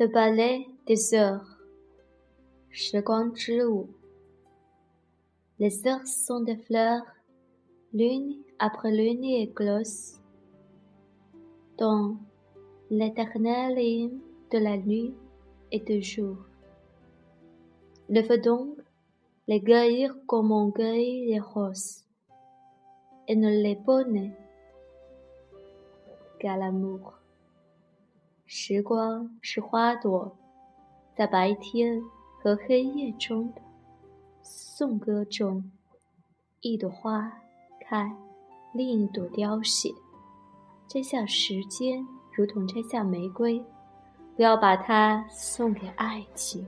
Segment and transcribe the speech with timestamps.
[0.00, 1.58] Le ballet des heures.
[5.58, 7.04] Les heures sont des fleurs,
[7.92, 10.18] l'une après l'une éclosent,
[11.76, 12.16] dans
[12.88, 14.20] l'éternel hymne
[14.50, 15.12] de la nuit
[15.70, 16.38] et du jour.
[18.08, 18.78] Lève donc
[19.48, 22.06] les cueillir comme on cueille les roses,
[23.28, 24.32] et ne les bonnes
[26.38, 27.19] qu'à l'amour.
[28.52, 30.36] 时光是花朵，
[31.16, 32.02] 在白天
[32.42, 33.62] 和黑夜中的
[34.42, 35.70] 颂歌中，
[36.60, 37.32] 一朵花
[37.80, 38.12] 开，
[38.74, 39.94] 另一朵凋谢。
[40.88, 43.64] 摘下时间，如同摘下玫瑰，
[44.34, 46.66] 不要把它送给爱情。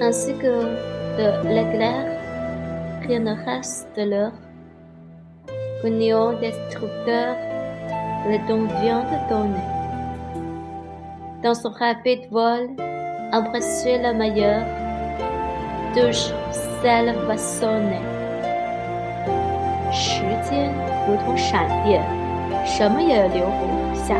[0.00, 0.64] Ainsi que
[1.18, 2.19] de l'éclair.
[3.06, 4.32] Rien ne reste de leur
[5.84, 7.36] union destructeur,
[8.28, 9.66] le don vient de donner.
[11.42, 12.68] Dans son rapide vol,
[13.32, 14.64] embrasser la meilleure,
[15.94, 16.32] touche
[16.82, 18.02] celle va sonner.
[19.92, 20.72] 时间
[21.08, 22.02] 如同闪电，
[22.64, 24.16] 什么也留不下。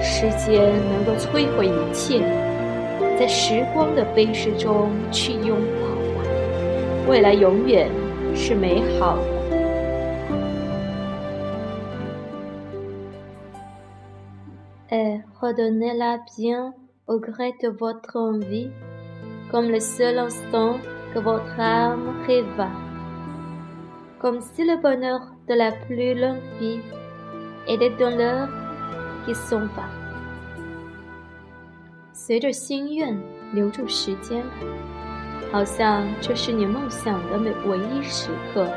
[0.00, 2.20] 时间能够摧毁一切，
[3.18, 5.91] 在时光的飞逝中去拥抱。
[7.07, 7.89] 未来永远
[8.35, 9.37] 是美好的。
[14.89, 16.73] Et redonnez-la bien
[17.07, 18.69] au gré de votre envie,
[19.51, 20.77] comme le seul instant
[21.13, 22.69] que votre âme rêva,
[24.19, 26.79] comme si le bonheur de la plus longue vie
[27.67, 28.49] était dans l'heure
[29.25, 29.89] qui s'en va。
[32.13, 33.17] 随着心愿
[33.53, 35.00] 留住时间吧。
[35.51, 38.67] 好像这是你梦想的每唯一时刻，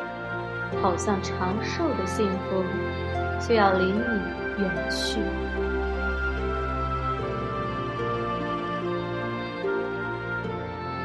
[0.81, 2.63] 好像长寿的幸福
[3.47, 3.99] 就要离你
[4.59, 5.21] 远去。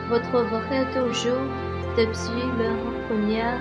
[0.08, 1.48] Vous trouverez toujours
[1.98, 2.78] depuis leur
[3.08, 3.58] première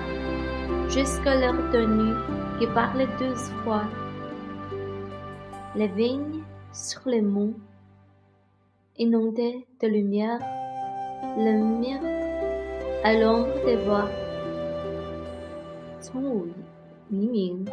[0.87, 2.13] jusqu'à leur tenue
[2.59, 3.81] qui parle douze fois
[5.75, 7.55] les vignes sur les monts
[8.97, 10.39] inondées de lumière.
[11.36, 12.00] Le mien
[13.04, 14.08] à l'ombre des bois。
[16.00, 16.46] 从午
[17.08, 17.64] 黎明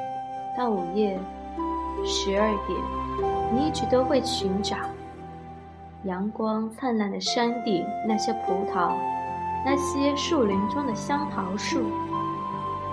[0.58, 1.18] 到午夜
[2.06, 2.78] 十二点，
[3.53, 4.75] 你一直都会寻找
[6.03, 8.94] 阳光灿烂的山顶，那些葡萄，
[9.66, 11.81] 那些树林中的香桃树。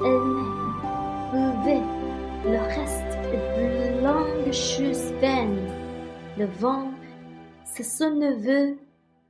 [0.00, 1.82] Elle veut
[2.44, 5.58] le reste de longues choses vaines.
[6.36, 6.86] Le vent,
[7.64, 8.78] c'est son neveu.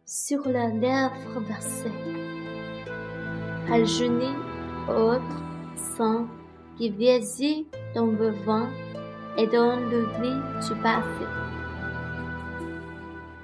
[0.06, 1.90] Sur la lèvre versée.
[3.70, 4.34] Ajournez
[4.86, 5.42] autre
[5.96, 6.26] sang
[6.76, 8.66] qui vieillit dans le vent
[9.38, 11.26] et dans le vie du passé.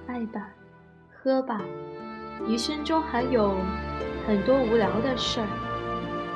[0.07, 0.49] 爱吧，
[1.11, 1.61] 喝吧，
[2.47, 3.55] 余生中还有
[4.27, 5.47] 很多无聊的事儿。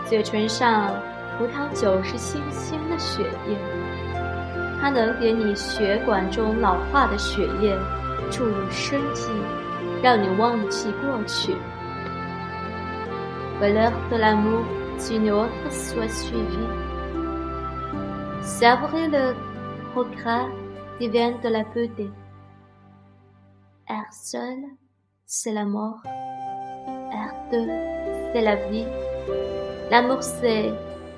[0.07, 0.95] 嘴唇上，
[1.37, 3.59] 葡萄酒是新鲜的血液，
[4.81, 7.77] 它能给你血管中老化的血液
[8.31, 9.29] 注入生机。
[10.04, 11.56] 让你忘记过去。
[13.60, 14.64] Valeur de l'amour
[15.08, 16.70] d'une autre soit suivie.
[18.42, 19.36] Savourer le
[19.96, 20.48] regret
[20.98, 22.10] qui vient de la beauté.
[23.90, 24.64] R seul,
[25.26, 26.02] c'est la mort.
[26.06, 27.68] R deux,
[28.32, 28.86] c'est la vie.
[29.92, 30.72] L'amour, c'est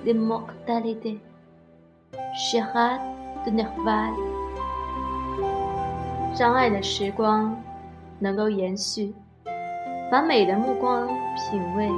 [0.03, 1.19] l'immortalité.
[2.33, 3.01] Gérard
[3.45, 4.13] de Nerval.
[6.33, 7.61] 相爱的时光
[8.18, 9.14] 能够延续，
[10.10, 11.88] 把美的目光品味，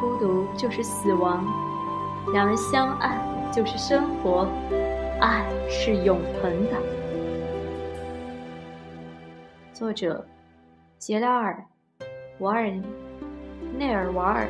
[0.00, 1.44] 孤独就是死亡，
[2.32, 3.18] 两人相爱
[3.52, 4.48] 就是生活，
[5.20, 6.76] 爱是永恒的。
[9.72, 10.24] 作者：
[10.98, 11.64] 杰拉尔·
[12.40, 12.70] 瓦尔
[13.78, 14.48] 内尔瓦尔。